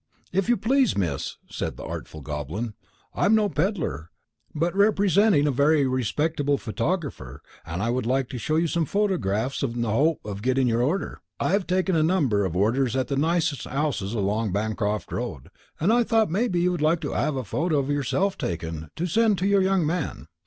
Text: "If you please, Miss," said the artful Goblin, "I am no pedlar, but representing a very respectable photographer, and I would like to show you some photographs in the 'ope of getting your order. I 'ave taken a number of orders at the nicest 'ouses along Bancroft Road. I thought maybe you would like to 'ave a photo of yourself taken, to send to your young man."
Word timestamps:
"If 0.31 0.49
you 0.49 0.57
please, 0.57 0.97
Miss," 0.97 1.37
said 1.47 1.77
the 1.77 1.83
artful 1.85 2.21
Goblin, 2.21 2.73
"I 3.13 3.25
am 3.25 3.35
no 3.35 3.49
pedlar, 3.49 4.09
but 4.55 4.75
representing 4.75 5.45
a 5.45 5.51
very 5.51 5.85
respectable 5.85 6.57
photographer, 6.57 7.43
and 7.67 7.83
I 7.83 7.91
would 7.91 8.07
like 8.07 8.27
to 8.29 8.39
show 8.39 8.55
you 8.55 8.65
some 8.65 8.87
photographs 8.87 9.61
in 9.61 9.83
the 9.83 9.87
'ope 9.91 10.19
of 10.25 10.41
getting 10.41 10.67
your 10.67 10.81
order. 10.81 11.21
I 11.39 11.53
'ave 11.53 11.65
taken 11.65 11.95
a 11.95 12.01
number 12.01 12.45
of 12.45 12.55
orders 12.57 12.95
at 12.95 13.09
the 13.09 13.15
nicest 13.15 13.67
'ouses 13.67 14.15
along 14.15 14.51
Bancroft 14.53 15.11
Road. 15.11 15.51
I 15.79 16.03
thought 16.03 16.31
maybe 16.31 16.59
you 16.59 16.71
would 16.71 16.81
like 16.81 17.01
to 17.01 17.13
'ave 17.13 17.39
a 17.39 17.43
photo 17.43 17.77
of 17.77 17.91
yourself 17.91 18.39
taken, 18.39 18.89
to 18.95 19.05
send 19.05 19.37
to 19.37 19.45
your 19.45 19.61
young 19.61 19.85
man." 19.85 20.25